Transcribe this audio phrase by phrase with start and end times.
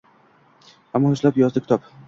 [1.01, 1.91] Аmmo yuzlab yozdi kitob